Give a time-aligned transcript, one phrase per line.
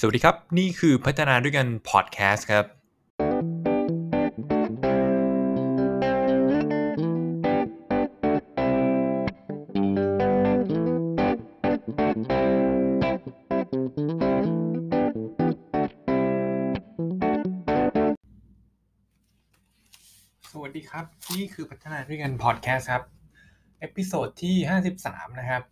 [0.00, 2.64] สวัสดีครับ นี่คือพัฒนาด้วยกันพอดแคสต์ครับ
[20.52, 21.04] สวัสดีครับ
[21.34, 23.02] นี่คือพัฒนาด้วยกันพอดแคสต์ครับ
[23.80, 24.56] episode ที่
[24.96, 25.62] 53 นะครับ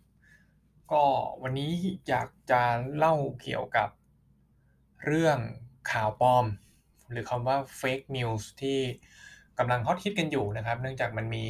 [0.91, 1.03] ก็
[1.41, 1.71] วันนี้
[2.07, 2.61] อยากจะ
[2.97, 3.89] เล่าเกี่ยวกับ
[5.05, 5.37] เรื่อง
[5.91, 6.45] ข่าวปลอม
[7.11, 8.79] หรือคำว่า fake news ที่
[9.59, 11.45] กำลังฮอตฮิตกันอยู่นะครับ เนื่องจากมันมี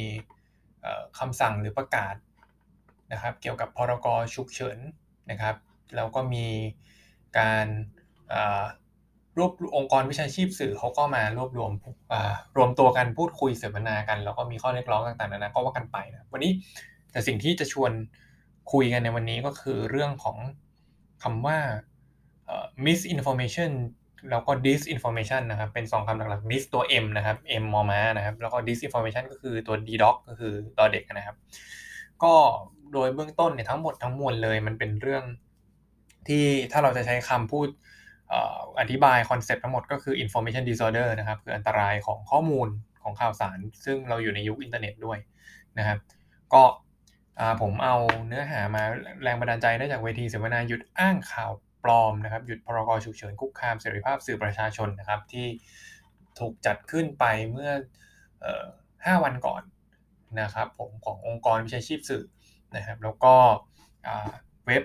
[1.18, 2.14] คำสั่งหรือประกาศ
[3.12, 4.78] นะครับ เกี่ยวกับพรกฉุกเฉิน
[5.30, 5.56] นะครับ
[5.96, 6.46] แล้วก็มี
[7.38, 7.66] การ
[9.38, 11.72] รวบองค์กรวิชาชีพสื่อเขาก็มารวบรวม
[12.56, 16.52] รวมตัวกันพูดคุยเสวนากัน แล้วก็มีข้อเรียกร้องต่างๆนานาก็ว่ากันไปนะวันนี้
[17.10, 17.92] แต่สิ่งที่จะชวน
[18.72, 20.38] คุยกันในวันนี้ก็คือเรื่องของ
[21.22, 21.58] คำว่า
[22.86, 23.72] misinformation
[24.30, 30.16] แล้วก็ disinformation นะครับ เป็น2คำหลักๆ dis ตัว m นะครับ m มอมานะครับ แล้วก็ disinformation ก็คือตัว d dog
[30.28, 31.36] ก็คือดอเด็กนะครับ
[32.22, 32.34] ก็
[32.92, 35.24] โดยเบื้องต้นเนี่ยทั้งหมดทั้งมวลเลย มันเป็นเรื่อง
[36.28, 37.68] ที่ถ้าเราจะใช้คำพูด
[38.80, 42.68] อธิบายคอนเซปต์ทั้งหมดก็คือ information disorder นะครับ คืออันตรายของข้อมูล
[43.02, 45.18] ของข่าวสาร ซึ่งเราอยู่ในยุคอินเทอร์เน็ตด้วย
[45.78, 45.98] นะครับ
[46.54, 46.62] ก็
[47.62, 48.82] ผมเอาเนื้อหามา
[49.22, 51.50] แรงบันดาลใจได้จากเวทีเสวนาหยุดอ้างข่าว
[51.84, 55.46] ปลอมนะครับหยุดพรกฉุกเฉินคุกคามเสรีภาพสื่อประชาชนนะครับที่
[56.38, 57.70] ถูกจัดขึ้นไปเมื่อ
[59.06, 59.62] ห้าวันก่อน
[60.40, 62.24] นะครับผมขององค์กรวิชาชีพสื่อ
[62.76, 63.34] นะครับแล้วก็
[64.66, 64.84] เว็บ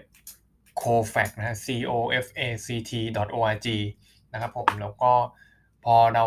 [0.82, 2.92] cofact นะฮะ c o f a c t
[3.38, 3.68] org
[4.34, 5.14] นะครับผมแล้วก็
[5.84, 6.26] พอเรา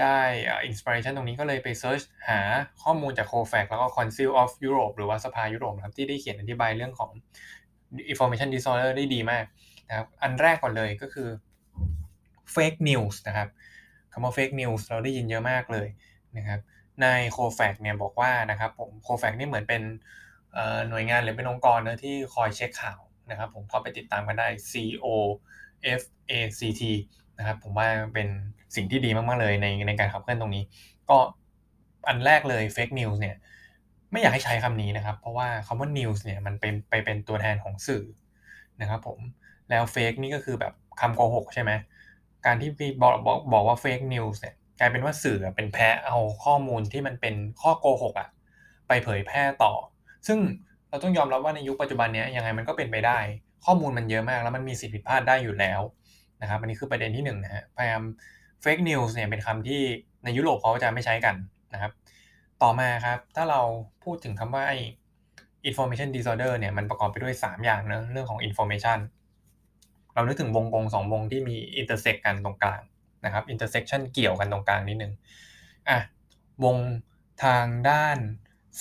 [0.00, 0.20] ได้
[0.66, 2.40] inspiration ตรงนี้ก็เลยไปเซิร์ชหา
[2.82, 7.10] ข้อมูลจาก COFAC แล้วก็ Council of Europe หรือว่าสภายุโรปครับที่ได้เขียนอธิบายเรื่องของ
[8.12, 9.44] information disorder ได้ดีมาก
[9.88, 11.28] นะครับอันแรกก่อนเลยก็คือ
[12.54, 13.48] fake news นะครับ
[14.12, 15.88] คำว่า fake news เราได้ยินเยอะมากเลย
[16.36, 16.60] นะครับ
[17.02, 19.82] ใน COFAC เนี่ยบอกว่านะครับผม COFAC นี่เหมือนเป็น
[20.88, 23.00] หน่วยงานหรือเป็นองค์กรนะที่คอยเช็คข่าว
[23.30, 24.72] นะครับผมก็ไปติดตามกันได้ C
[25.04, 25.06] O
[26.00, 26.82] F A C T
[27.38, 28.28] นะครับผมว่าเป็น
[28.76, 30.64] สิ่งที่ดีมาก ๆ เลยในในการขับเคลื่อนตรงนี้
[31.10, 31.18] ก็
[32.08, 33.36] อันแรกเลย fake news เนี่ย
[34.12, 38.04] ไม่อยากให้ใช้คำนี้นะครับ เพราะว่าคำว่า news เนี่ยมันเป็นไปเป็นตัวแทนของสื่อ
[38.80, 39.18] นะครับผม
[39.70, 41.70] แล้ว fake นี่ก็คือแบบคำโกหกใช่ไหม
[42.46, 48.28] การที่พี่บอกบอกบอกว่า fake news เนี่ยกลายเป็นว่าสื่อเป็นแพ้เอาข้อมูลที่มันเป็นข้อโกหกอะ
[48.88, 49.72] ไปเผยแพร่ต่อ
[50.26, 50.38] ซึ่ง
[50.88, 53.18] เราต้องยอมรับว่าในยุคปัจจุบันนี้ยังไงมันก็เป็นไปได้
[53.64, 55.80] ข้อมูลมันเยอะมากแล้วมันมีสิทธิผิดพลาดได้อยู่แล้ว
[56.42, 58.02] นะครับอันนี้คือประเด็นที่1นนะฮะพยายาม
[58.64, 59.80] fake news เนี่ยเป็นคำที่
[60.24, 61.34] ในยุโรปเขาจะไม่ใช้กัน
[61.74, 61.92] นะครับ
[62.62, 63.60] ต่อมาครับถ้าเรา
[64.04, 64.64] พูดถึงคำว่า
[65.68, 68.98] information disorder เนี่ยมันประกอบไปด้วย 3 อย่างนะเรื่องของ information
[70.14, 72.80] เรานึกถึงวงกลมสองวงที่มี intersect กันตรงกลาง
[73.24, 75.12] นะครับ intersection เกี่ยวกันตรงกลางนิดนึง
[75.88, 75.98] อะ
[76.64, 76.76] วง
[77.44, 78.18] ทางด้าน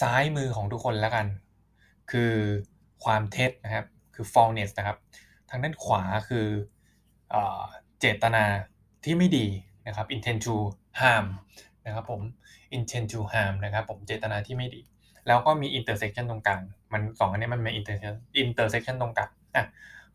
[0.02, 1.28] ซ้ายมือของทุกคนแล้วกัน
[2.12, 2.34] คือ
[3.04, 3.86] ความเท็จนะครับ
[4.16, 4.98] คือ falseness นะครับ
[5.50, 6.48] ทางด้านขวาคือ
[8.00, 8.44] เจตนา
[9.04, 9.48] ที่ไม่ดี
[9.88, 10.56] นะครับ intent to
[11.02, 11.26] harm
[11.86, 12.22] นะครับผม
[12.78, 14.82] intent to harm นะครับผมเจตนาที่ไม่ดี
[15.28, 16.62] แล้วก็มี intersection ตรงกลาง
[16.94, 19.66] มันสองอันนี้มันมี intersection intersection ตรงกลางอะ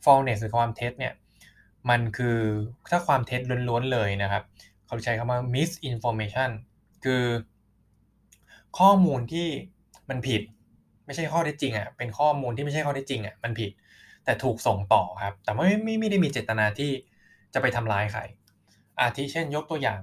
[0.05, 1.15] falseness หรือความเท็จเนี่ย
[1.91, 2.39] มันคือ
[2.91, 4.43] ถ้าความเท็จล้วนๆเลยนะครับ
[4.87, 6.51] เขาใช้คำว่า misinformation
[7.05, 7.23] คือ
[8.79, 9.49] ข้อมูลที่
[10.09, 10.43] มันผิด
[11.07, 13.71] ไม่ใช่ข้อเท็จจริงอะเป็นข้อมูลที่ไม่ใช่ข้อเท็จจริงอะมันผิด
[14.25, 16.91] แต่ถูกส่งต่อครับ แต่ไม่ไม่ไม่ได้มีเจตนาที่
[17.55, 18.23] จะไปทำร้ายใคร
[19.01, 20.01] อาทิเช่นยกตัวอย่าง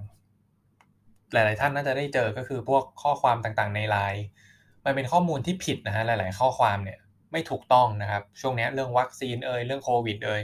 [1.34, 4.26] หลาย ๆ ท่านน่าจะได้เจอก็คือพวกข้อความต่างๆ ในไลน์
[4.86, 7.00] มันเป็นข้อมูลที่ผิดนะฮะหลาย ๆ ข้อความเนี่ย
[7.36, 10.42] ไม่ถูกต้องนะครับ ช่วงนี้เรื่องวัคซีนเอ่ยเรื่องโควิดเอ่ย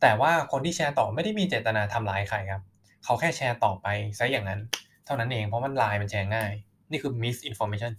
[0.00, 2.62] แต่ว่าคนที่แชร์ต่อไม่ได้มีเจตนาทำร้ายใครครับ
[3.04, 3.86] เขาแค่แชร์ต่อไป
[4.18, 4.60] ซะอย่างนั้น
[5.06, 6.52] เท่านั้นเองเพราะมันไลน์มันแชร์ง่าย
[6.90, 7.92] นี่คือ misinformation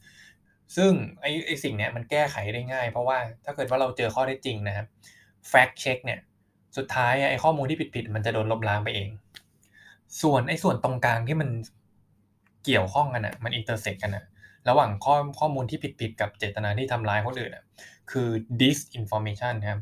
[0.75, 0.91] ซึ่ง
[1.21, 4.87] ไอ้ไอ้สิ่งเนี้ยมันแก้ไขได้ง่าย เพราะว่าถ้าเกิดว่าเราเจอข้อเท็จจริงนะครับ
[5.51, 6.19] fact check เนี่ย
[6.77, 9.09] สุดท้ายไอ้ข้อมูลที่ผิดๆมันจะโดนลบล้างไปเอง
[10.21, 11.49] ส่วนไอ้ส่วนตรงกลางที่มัน
[12.65, 14.23] เกี่ยวข้องกันอะมัน intersect กันอะ
[14.69, 17.63] ระหว่างข้อข้อมูลที่ผิดๆกับเจตนาที่ทำร้ายคนอื่นอะ
[18.11, 18.29] คือ
[18.61, 19.81] disinformation นะครับ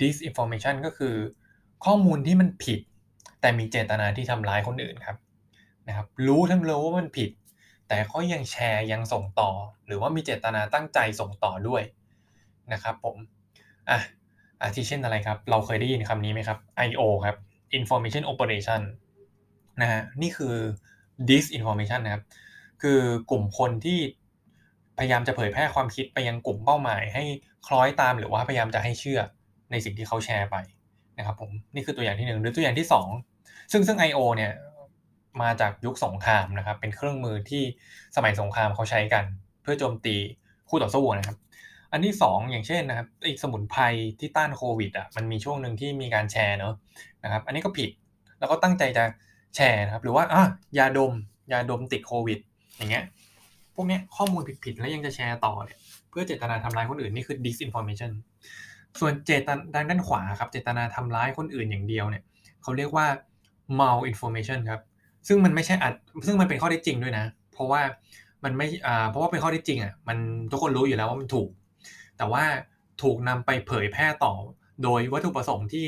[0.00, 1.14] disinformation ก็คือ
[1.84, 2.80] ข้อมูลที่มันผิด
[3.40, 5.16] แต่มีเจตนาที่ทำร้ายคนอื่นครับ
[5.88, 7.30] นะครับ รู้ทั้งรู้ว่ามันผิด
[7.88, 9.50] แต่ก็ยังแชร์ยังส่งต่อ
[9.86, 11.82] หรือว่ามีเจตนาตั้งใจส่งต่อด้วย
[12.72, 13.16] นะครับผม
[13.90, 13.98] อะ
[14.62, 16.58] อาทิเช่นอะไรครับ เราเคยได้ยินคำนี้ไหมครับ
[16.88, 17.02] I.O.
[17.24, 17.36] ครับ
[17.78, 18.80] information operation
[19.80, 20.54] นะฮะนี่คือ
[21.28, 22.22] disinformation นะครับ
[22.82, 23.00] คือ
[23.30, 24.00] กลุ่มคนที่
[24.98, 27.24] พยายามจะเผยแพร่ความคิดไปยังกลุ่มเป้าหมาย ให้
[27.66, 29.20] คล้อยตามหรือว่าพยายามจะให้เชื่อ
[29.70, 30.56] ในสิ่งที่เขาแชร์ไป
[31.18, 32.88] นะครับผมนี่คือตัวอย่างที่1หรือตัวอย่างที่
[33.28, 34.20] 2ซึ่งซึ่ง I.O.
[34.36, 34.52] เนี่ย
[35.42, 37.62] มาจากยุคสงครามนะครับ เป็นเครื่องมือที่
[38.16, 39.24] สมัยสงครามเขาใช้กัน
[39.62, 40.16] เพื่อโจมตี
[40.68, 41.36] คู่ต่อสู้นะครับ
[41.92, 43.82] อันที่2อย่างเช่นนะครับไอสมุนไพร
[44.20, 46.74] ที่ต้านโควิดอะมันมีช่วงหนึ่งที่มีการแชร์เนาะ
[47.24, 47.90] นะครับ อันนี้ก็ผิด
[48.38, 49.04] แล้วก็ตั้งใจจะ
[49.56, 50.42] แชร์นะครับ หรือว่าอะ
[50.78, 51.12] ยาดม
[51.52, 52.38] ยาดมติดโควิด
[52.80, 53.04] อย่างเงี้ย
[53.74, 55.78] พวกเนี้ยข้อมูลผิดๆแล้วยังจะแชร์ต่อเนี่ย
[56.10, 58.12] เพื่อเจตนาทำร้ายคนอื่นนี่คือ disinformation
[59.00, 62.22] ส่วนเจตนาด้านด้านขวาครับ เจตนาทำร้ายคนอื่นอย่างเดียวเนี่ย
[62.62, 63.06] เขาเรียกว่า
[63.80, 64.80] malinformation ครับ
[65.28, 65.94] ซึ่งมันไม่ใช่อัด
[66.26, 67.82] ซึ่งมันเป็นข้อเท็จจริงด้วยนะ เพราะว่า
[68.44, 70.18] มันไม่อ่าเพราะว่าเป็นข้อเท็จจริงอะมัน
[70.50, 71.48] ทุกคนรู้อยู่แล้วว่ามันถูก
[72.18, 72.44] แต่ว่า
[73.02, 74.32] ถูกนำไปเผยแพร่ต่อ
[74.84, 75.86] โดยวัตถุประสงค์ที่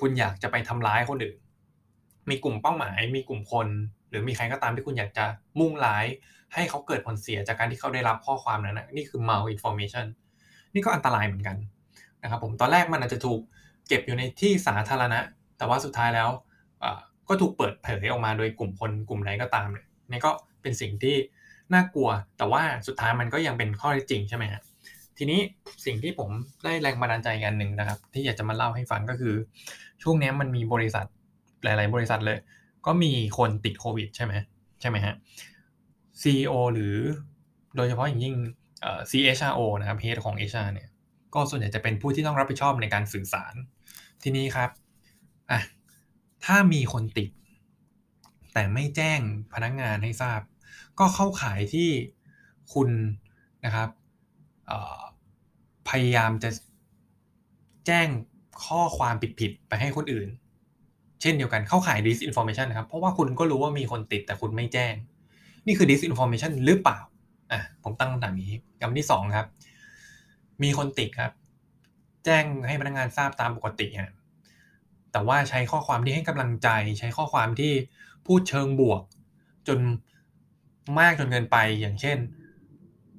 [0.00, 1.36] คุณอยากจะไปทำร้ายคนอื่น
[2.30, 3.66] มีกลุ่มเป้าหมาย มีกลุ่มคน
[4.14, 5.24] รือมีใครก็ตามที่คุณอยากจะ
[5.60, 6.04] มุ่งร้าย
[6.54, 10.06] ให้เขาเกิดผลเสียจากการที่เขาได้รับข้อความนั้นนะนี่คือ malinformation
[10.74, 11.56] นี่ก็อันตรายเหมือนกัน
[12.22, 13.40] นะครับผมตอนแรกมันอาจจะถูก
[13.88, 15.20] เก็บอยู่ในที่สาธารณะ
[15.58, 16.28] แต่ว่าสุดท้ายแล้ว
[17.28, 20.30] ก็ถูกเปิดเผยออกมาโดยกลุ่มคนกลุ่มไหนก็ตามเนี่ยนี่ก็
[20.62, 21.16] เป็นสิ่งที่
[21.74, 22.08] น่ากลัว
[22.38, 24.62] แต่ว่าสุดท้ายมันก็ยังเป็นข้อเท็จจริงใช่ไหมฮะ
[25.18, 25.40] ทีนี้
[25.86, 26.30] สิ่งที่ผม
[26.64, 29.34] ได้แรงบันดาลใจกันหนึ่งนะครับ ที่อยากจะมาเล่าให้ฟังก็คือ
[30.02, 31.06] ช่วงนี้มันมีบริษัท
[31.64, 32.38] หลาย ๆ บริษัทเลย
[32.86, 34.32] ก็มีคนติดโควิดใช่ไหม
[34.80, 35.14] ใช่ไหมฮะ
[36.20, 36.96] CEO หรือ
[37.76, 38.34] โดยเฉพาะอย่างยิ่ง
[39.10, 40.88] CHRO นะครับ Head ของ HR เนี่ย
[41.34, 43.54] ก็ส่วนใหญ่จะเป็นผู้ที่ต้องรับผิดชอบในการสื่อสาร
[44.22, 44.70] ทีนี้ครับ
[45.50, 45.60] อะ
[46.44, 47.30] ถ้ามีคนติด
[48.52, 49.20] แต่ไม่แจ้ง
[49.54, 50.40] พนักงงานให้ทราบ
[50.98, 51.88] ก็เข้าขายที่
[52.74, 52.90] คุณ
[53.64, 53.88] นะครับ
[55.88, 56.50] พยายามจะ
[57.86, 58.08] แจ้ง
[58.66, 60.28] ข้อความผิดๆไปให้คนอื่น
[61.20, 64.94] เช่นเดียวกันเข้าข่าย disinformation นะครับ เพราะว่าคุณก็รู้ว่ามีคนติดแต่คุณไม่แจ้ง
[65.66, 66.98] นี่คือ disinformation หรือเปล่า
[67.52, 69.46] อะผมตั้งคำถามนี้คำที่สองครับ
[70.62, 71.32] มีคนติดครับ
[72.24, 74.12] แจ้งให้พนักงานทราบตามปกติฮะ
[75.12, 76.68] แต่ว่าใช้ข้อความที่ให้กำลังใจ
[76.98, 77.72] ใช้ข้อความที่
[78.26, 79.02] พูดเชิงบวก
[79.68, 79.78] จน
[80.98, 82.18] มากจนเกินไปอย่างเช่น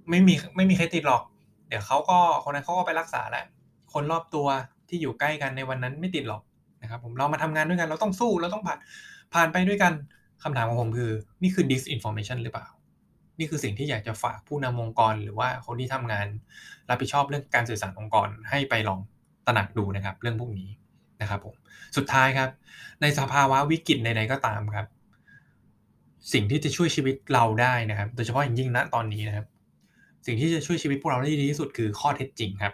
[0.09, 1.24] ไม่มีไม่มีใครติดหรอก
[1.68, 3.45] เดี๋ยวเขาก็คนนั้นเขาก็ไปรักษาแหละ
[3.94, 4.47] คนรอบตัว
[4.89, 6.42] ที่อยู่ใกล้กันในวันนั้นไม่ติดหรอก
[6.86, 8.78] นะครับผมเรามาทำงานด้วยกันเราต้องสู้เราต้องผ่าน
[9.34, 9.94] ผ่านไปด้วยกัน
[10.44, 11.12] คำถามของผมคือ
[11.44, 12.68] นี่คือ disinformation หรือเปล่า
[13.40, 16.28] นี่คือสิ่งที่อยากจะฝากผู้นำองค์กร หรือว่าคนที่ทำงาน
[16.90, 19.00] รับผิดชอบเรื่องการสื่อสารองค์กรให้ไปลอง
[19.46, 20.70] ตระหนักดูนะครับ เรื่องพวกนี้
[21.22, 21.56] นะครับผม
[21.98, 22.50] สุดท้ายครับ
[23.02, 24.86] ในสภาวะวิกฤตใดๆก็ตามครับ
[26.34, 29.46] สิ่งที่จะช่วยชีวิตเราได้นะครับ โดยเฉพาะอย่างยิ่งณตอนนี้นะครับ
[30.26, 32.74] สิ่งที่จะช่วยชีวิตพวกเราได้ดีที่สุดคือข้อเท็จจริงครับ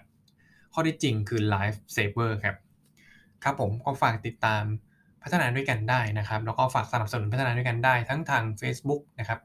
[0.73, 2.55] ข้อเท็จจริงคือ life saver ครับ
[3.43, 4.63] ครับผมก็ฝากติดตาม
[5.23, 9.39] พัฒนาด้วยกันได้นะครับ แล้วก็ฝากสนับสนุนพัฒนาด้วยกันได้ ทั้งทาง Facebook นะครับ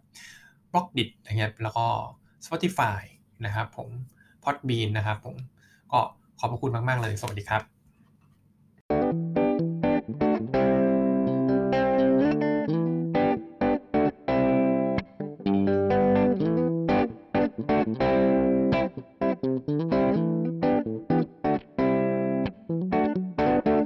[0.72, 1.86] b l o g d i t นะครับแล้วก็
[2.46, 3.00] Spotify
[3.44, 3.88] นะครับผม
[4.44, 5.36] Podbean นะครับผม
[5.92, 6.00] ก็
[6.38, 7.75] ขอบพระคุณมาก ๆ เลย สวัสดีครับ